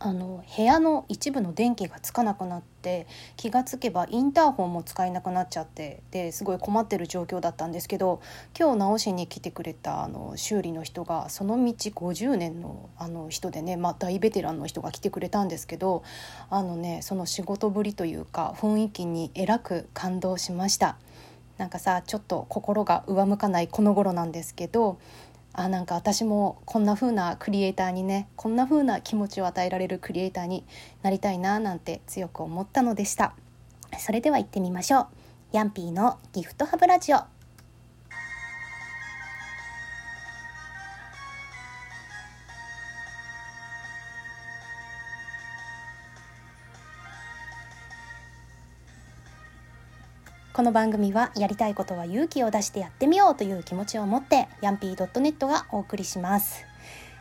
[0.00, 8.20] あの部屋の一部の電気がつかなくなって気がつけばインターホンも使えなくなっちゃってですごい困ってる状況だったんですけど
[8.56, 16.04] 今日直しに来てくれたあの修理の人がその道50年のあの人でね、まあ、大ベテランの人が来てくれたんですけど
[16.48, 20.96] あのねその仕事ぶりというか雰囲気にえらく感動しました。
[21.58, 25.00] なんかさちょっと心が上向かないこの頃なんですけど
[25.52, 30.64] あなんか私もこんな風なクリエイターにねこんな風な気持ちを与えられるクリエイターに
[31.02, 33.34] なりたいななんて強く思ったのでした。
[33.98, 35.06] それでは行ってみましょう。
[35.52, 37.37] ヤンピーのギフトハブラジオ。
[50.58, 56.66] この番組はやりたいことは勇気を出してやってみようという気持ちを持ってヤンピー .net がお送りします。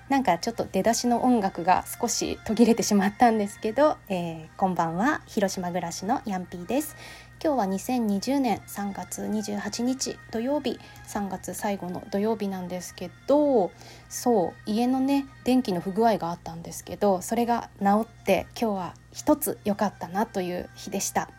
[0.09, 6.95] なんかちょっと出だしの音楽が少し途切れてしまったんですけど、えー、こんばんは広島暮らしのヤンピーです。
[7.39, 13.69] 今日は2020年3月28日土曜日3月最後の土曜日なんですけど
[14.09, 21.29] そう家のね電気の不具合があったんですけどそれが治って今日は一つ良かったなという日でした。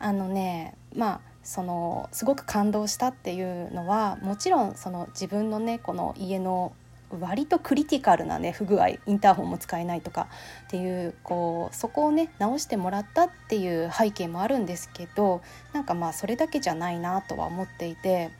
[0.00, 6.72] あのねまあそのすごく感動したっていうのはもちろんその自分のねこの家の
[7.18, 10.28] 割とクリティカルなね不具合インターホンも使えないとか
[10.66, 18.30] っていうこうそこをね直してもらったっていう背景もあるんですけどなんかまあそれだけじゃないなとは思っていて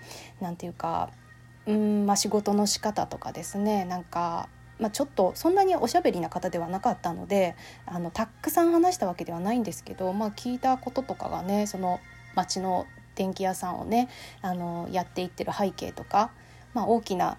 [0.41, 1.11] 何て言うか
[1.67, 4.49] うんまあ仕事の仕方とかですねなんか
[4.79, 7.55] まあ、ちょっとそんなにおしゃべりな方ではなかったので
[7.85, 12.01] あのたくさん話したわけではないんですけど、まあ、聞いたこととかがねその
[12.41, 14.09] 町の電気屋さんをね
[14.41, 16.31] あのやっていってる背景とか、
[16.75, 17.37] まあ、大きな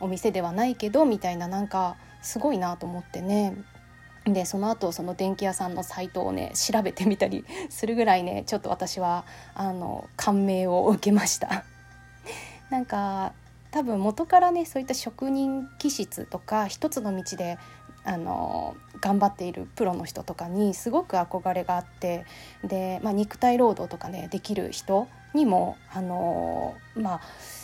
[0.00, 3.56] お店ではないけどみたいななんかすごいなと思ってね
[4.24, 11.64] でその後その電気屋さんのサイトをね調べてみたり するぐらいねちょっと私はあの感銘を受けました。
[12.70, 13.32] なんか
[13.70, 17.58] 多分元からねそういった職人気質とか一つの道で
[18.04, 22.24] あの頑張っているプロの人とかにすごく憧れがあって
[22.62, 27.20] で、まあ、肉体労働とかねできる人にもあのまあ、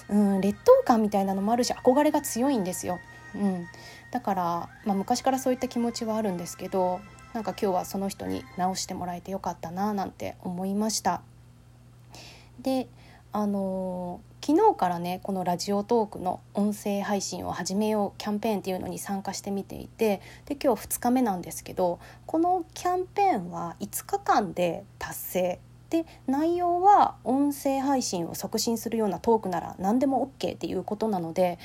[0.09, 2.99] うん、劣等感みたいなのもあるし憧れが強いんですよ。
[3.35, 3.67] うん、
[4.11, 7.01] だから、まあ、昔からそういった気持ちはあるんですけど
[7.33, 11.23] なんか今日はその人に直してもらえてよかったななんて思いました。
[12.61, 12.89] で
[13.33, 25.61] あの昨日からねこのラジオトークの音声配信を始めようキャンペーンっていうのに参加してみていてで今日2日目なんですけどこのキャンペーンは5日間で達成。
[25.91, 31.59] で内容は音声配信を促進するようなトークなら何でも OK っていうことなので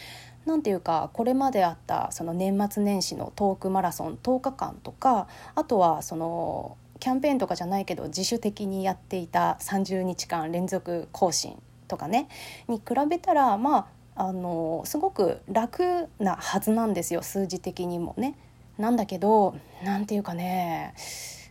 [0.48, 12.28] 何ていうかこれまであったその年末年始のトークマラソン10日間とかあとはそのキャンペーンとかじゃないけど自主的にやっていた30日間連続更新とかね
[12.68, 18.38] に比べたらまああのすごく楽なはずなんですよ数字的にもね。
[18.78, 20.94] なんだけど何て言うかね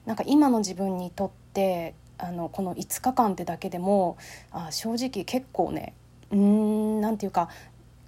[0.05, 4.19] なんか今の自分にとってあのこの5日間ってだけでも
[4.53, 5.95] あ正直結構ね
[6.31, 7.49] うーんなんていうか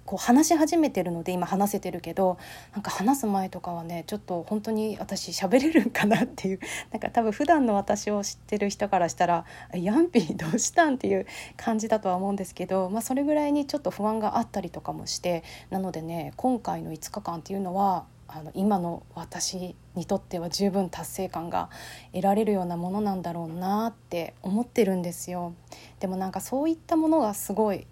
[0.07, 2.37] こう話し始めてるので今話せてるけど
[2.73, 6.59] なんか話す前とかはねちょっと本当に私喋れるんかなっていう
[6.91, 9.45] なんか多分普段の私を知ってる人からしたら
[9.75, 21.69] 「ヤンピーどうしたん?」っていう感じだとは思うんですけど、まあ、それぐらいにちょっと不安があったりとかもしてなのでね今回の5日間っていうのはあの今の私にとっては十分達成感が
[22.13, 25.53] 得られるようなものなんだろうなって思ってるんですよ
[25.99, 27.87] でもなんかそういったものがすごい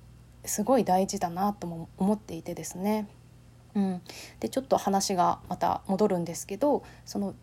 [0.48, 3.08] すごい大事だなとも思っていてですね。
[3.76, 4.02] うん、
[4.40, 7.36] でちょっと話がまた戻るんですけどその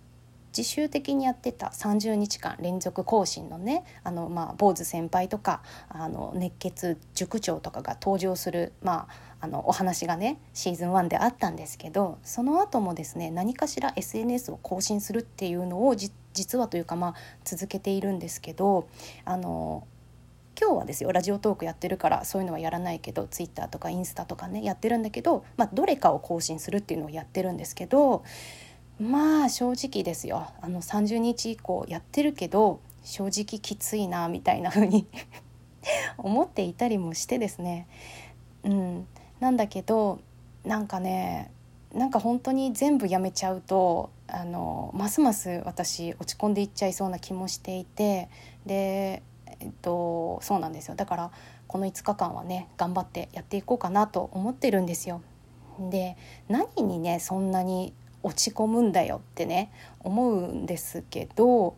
[0.57, 9.09] 自習的にやってた30日間連続更新のねあの、まあ、坊主先輩とかあの熱血塾長とかが登場する、ま
[9.41, 17.15] あ、あのお話がねシーズン1であったんですけどその後もですね何かしら SNS を更新するっていうのを実はというか、まあ、
[17.45, 18.89] 続けているんですけど
[19.25, 19.87] あの
[20.63, 28.23] 今日はですよラジオトークやってるからそういうのはやらないけどツイッターとかインスタとかねやってるんだけど、まあ、どれかを更新するっていうのをやってるんですけど
[29.01, 35.09] まあ正直ですよあの30日以降やってるけど正直きついなみたいな風に
[36.17, 37.89] 思っていたりもしてですね。
[38.63, 39.09] うん。
[39.41, 40.21] なんだけど
[40.65, 41.51] なんかね
[41.93, 48.29] なんか本当に全部やめちゃうとあのますます私落ち込んでいっちゃいそうな気もしていて
[48.65, 49.25] で
[49.63, 51.31] えっと、そうなんですよだから
[51.67, 55.23] この5日間はね頑張ってやっていこうかなと思ってるんですよ。
[55.91, 56.17] で
[56.49, 61.77] 何にねそんなに落ち込むんだよってね思うんですけど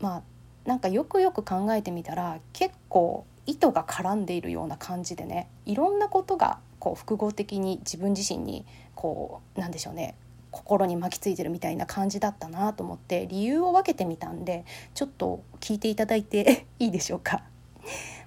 [0.00, 0.22] まあ
[0.68, 10.16] なんかよくよく考えてみたら結構意図が絡んでいるような感じでねいろんなことがこう複合的に自分自身にこうなんでしょうね
[10.50, 14.64] 心に巻きついてるみたいな感じだったなと思って理由を分けてみたんで
[14.94, 17.42] ちょっと聞いていただいて いいでしょうか。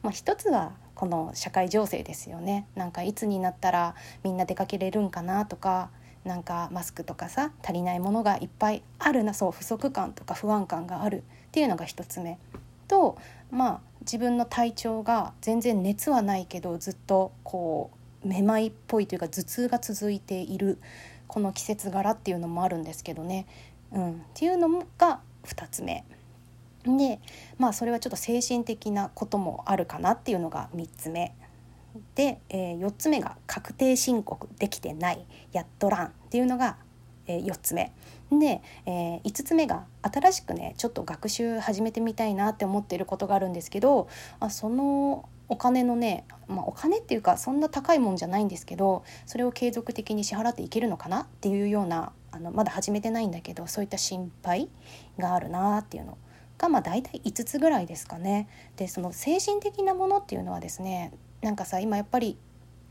[0.01, 2.65] まあ、一つはこの社会情勢ですよね。
[2.75, 5.89] なんかいつになったらみんな出かけれるんかなとか
[6.23, 11.23] なんかマスクとかさ足りないものがいっぱいあるなそう不足感とか不安感がある。
[11.47, 12.37] っていうのが一つ目。
[12.87, 13.17] と
[13.49, 17.91] まあ自分の体調が全然熱はないけどずっとこ
[18.23, 20.79] うめまいっぽいというか頭痛が続いている。
[21.31, 23.47] この季節柄っていうのもあるんですけどね、
[23.93, 26.03] うん、っていうのが2つ目。
[26.83, 27.21] で
[27.57, 31.33] まあそれはちょっと精神的なこともあるかなっていうのが3つ目。
[32.15, 36.75] で、えー、4つ目が確定申告できてないやっとらんっていうのが、
[37.27, 37.93] えー、4つ目。
[38.29, 44.09] で、えー、5つ目が新しくねちょっと学習始めてみたいなって思っていることがあるんですけど
[44.41, 54.69] あそのお金のね、まあ、お金っていうかそんな高いもんじゃないんですけどそれを継続的に支払っていけるのかなっていうようなあのまだ始めてないんだけどそういった心配
[55.19, 56.17] があるなっていうの
[56.57, 58.47] がまあ大体5つぐらいですかね。
[58.77, 61.11] でその精神的なものっていうのはですね
[61.41, 62.37] なんかさ今やっぱり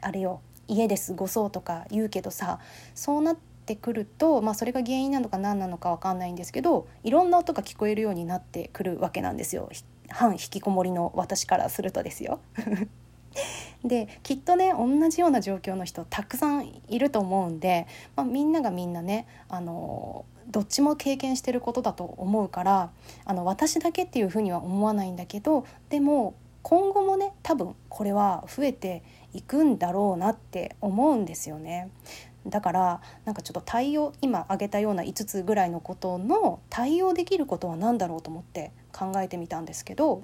[0.03, 2.59] あれよ家で過ごそうとか言うけどさ
[2.95, 9.71] そうなってくると、まあ、それが原因なのか何なのか分かんないんですけどいろんな音が聞こえるようになってくるわけなんですよ
[10.11, 12.41] 反引きこもりの私からするとですよ。
[13.85, 17.87] できっとね同じような状況の人たくさんいると思うんで、
[18.17, 22.91] まあ、みんながみんなねあのどっちも経験してることだと思うから
[23.25, 29.03] あの私だけっていうふうには思わないんだけどでも今後もね多分これは増えて
[29.33, 31.91] いくんだろうなって思うんですよね。
[32.47, 40.23] だからなんかちょっと対応今挙げたような5つぐらいのことの対応できることは何だろうと思って考えてみたんですけど、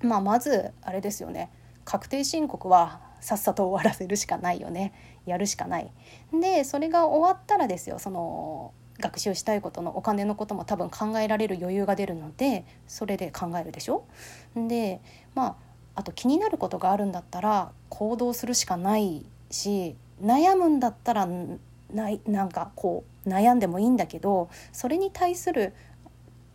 [0.00, 1.50] まあ、まずあれですよね
[1.84, 4.92] 確定申告はさっさと終わらせるしかないよね
[5.26, 5.90] やるしかない。
[6.32, 14.04] でそれが終わったらですよその学習したいことのお金のことも多分考えられる余裕が出るのでそれで考えるでしょ？
[14.54, 15.00] で
[15.34, 15.56] まあ
[15.98, 21.28] あと気になることがあるんだったら行動するしかないし悩むんだったら
[21.92, 25.74] ないなんかこう悩んでもいいんだけどそれに対する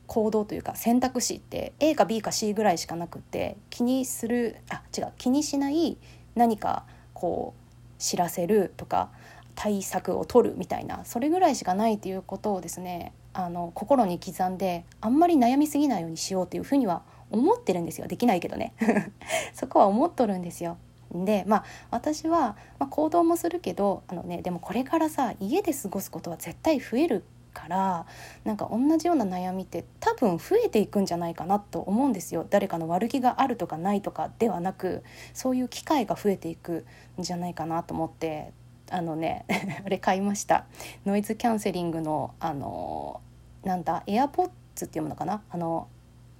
[0.07, 5.97] 行動というか選択肢って A か B か C ぐらいしかなくって気にするあ違う気にしない
[6.35, 9.09] 何かこう知らせるとか
[9.55, 17.01] 対策を取るみたいなそれぐらいしかないということをですねあの心に刻んであんまり悩みすぎないようにしようというふうには
[17.33, 18.07] 思ってるんですよ。
[18.07, 18.73] できないけどね。
[19.53, 20.77] そこは思っとるんですよ。
[21.13, 28.05] でまあ私は、まあ、行動もするけどあの、ね、でもこれからさ家で過ごすことは絶対増えるから
[28.43, 32.45] なんか同じような悩みって多分増えていくんじゃないかなと思うんですよ。
[32.49, 35.03] 誰かの悪気があるとかないとかではなく
[35.33, 36.85] そういう機会が増えていく
[37.19, 38.51] んじゃないかなと思って
[38.89, 39.45] あのね
[39.85, 40.65] あれ買いました。
[41.05, 43.21] ノイズキャンセリングのあの
[43.63, 45.43] なんだエアポッツっていうものかな？
[45.49, 45.87] あの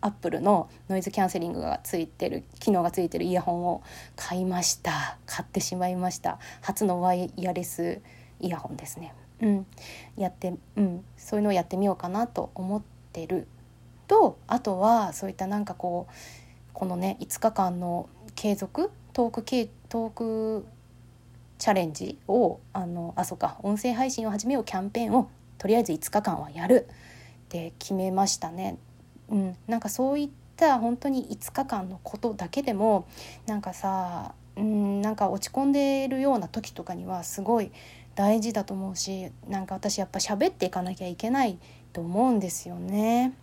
[0.04, 3.84] アップルのノイズキャンセリングがついてる機能がついてるイヤホンを
[4.18, 5.18] 買いました。
[5.26, 8.02] 買ってしまいました初のワイヤレス
[8.42, 9.14] イヤホンですね。
[9.42, 9.66] うん。
[10.18, 11.06] やってうん。
[11.16, 12.82] そういうのをやってみようかなと思っ
[13.14, 13.48] てる
[14.07, 16.14] とあとはそういったなんかこう
[16.74, 20.66] このね5日間の継続トーク系トーク
[21.60, 23.57] チャレンジをあのあそうか。
[23.64, 28.78] 音声配信を始めようキャンペーンをとりあえず5日間はやるって決めましたね。
[29.30, 33.07] うん、なんかそういった本当に5日間のことだけでも
[33.45, 37.71] なんかさうんなんか落ち込んでるような時とかにはすごい
[38.15, 41.57] 大事だと思うしなんか私やっぱ喋っていかなきゃいけない
[41.92, 43.33] と思うんですよね。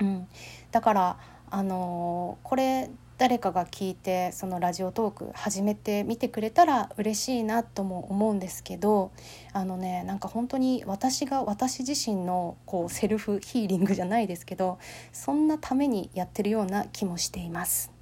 [0.00, 0.28] うん、
[0.70, 1.16] だから
[1.50, 9.12] あのー、これ誰かが聞いてそのラジオトーク始めてみてくれたら嬉しいなとも思うんですけど
[9.52, 14.78] あのねなんか本当に私が私自身のこうセルフヒーリングじゃないですけど
[15.12, 17.92] そんなためにやってるような気もしています。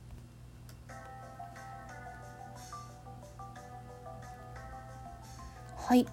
[5.76, 6.06] はい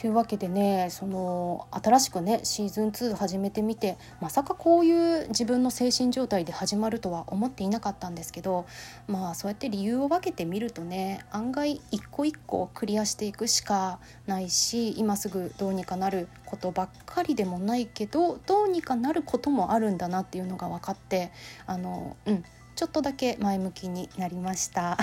[0.00, 8.66] というわけでねその新しくねシーズン2始めてみてまさかこういう自分の精神状態で始まるとは思っていなかったんですけど
[9.06, 21.30] まあそうやって理由を分けてみるとね案外一個一個クリアしていくしかないし今すぐどうにかなることばっかりでもないけどどうにかなることもあるんだなっていうのが分かって
[21.66, 22.44] あのうん
[22.76, 24.98] ちょっとだけ前向きになりました。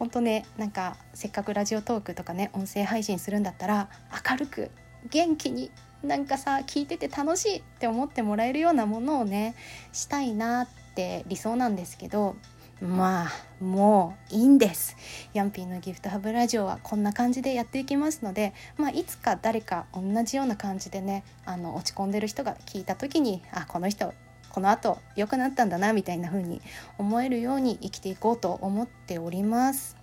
[0.00, 3.90] 本当ねなんかせっかくラジオトークとかね音声配信するんだったら
[4.30, 4.70] 明るく
[5.10, 5.70] 元気に
[6.02, 9.54] なんかさ聞いてて楽しいって思ってもらえるようなものをね
[9.92, 12.34] したいなって理想なんですけど
[12.80, 14.96] まあもういいんです。
[15.34, 24.14] ヤンピーのギフトハブラジオはこんな感じでやっていきますので、まあ、いつか誰か同じような感じでねあの落ち込んでる人が聞いた時にあこの人
[24.50, 26.60] このあと良くなったんだなみたいな風に
[26.98, 29.96] 思えるように生きていこうと思っております。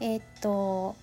[0.00, 0.96] えー、っと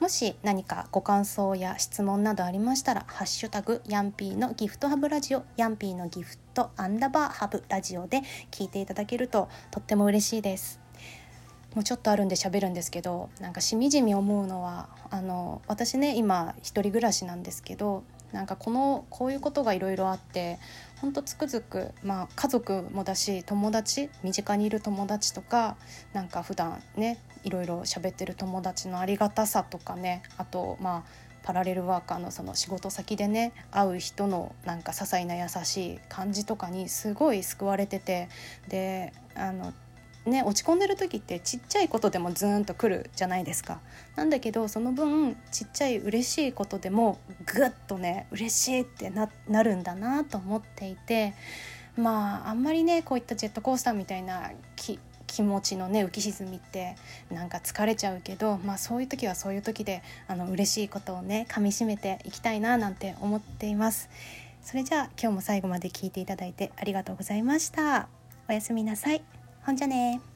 [0.00, 10.80] もし何かご感想や質問などありましたら「ハッシュタグヤンピーのギフトハブラジオ」ヤンピーのギフトアンダーバーハブラジオで聞いていただけるととっても嬉しいです。
[11.74, 20.58] もうちょっとあるんで喋るんですけどなんかしみじみ思うのはあの私ね今一人暮らしなんですけどなんかこのこういうことがいろいろあって
[21.00, 25.76] ほんとつくづく、まあ、家族もだし友達身近にいる友達とか
[26.12, 38.28] なんか普段ねいろいろ喋ってる友達のありがたさとかねあとまあパラレルワーカーのその仕事先でね会う人のなんか些細な優しい感じとかにすごい救われてて
[38.68, 39.72] であの
[40.30, 43.80] ね落ち込んでる時ってちっちゃいことでもズーンとくるじゃないですか。
[44.16, 51.34] なんだけどその分ちっちゃい嬉しいことでもグッとね嬉しいってななるんだなと思っていて
[51.96, 56.96] まああんまりねこういったジェットコースターみたいな気気持ちのね浮き沈みって
[57.30, 64.10] なんか疲れちゃうけど、まあ、そういう時はそういう時であの嬉しいことをねかみしめていきたいななんて思っています。
[64.62, 68.08] それじゃあ今日も最後まで聞いていただいてありがとうございました。
[68.48, 69.39] おやすみなさい。
[69.64, 70.29] ほんじゃね。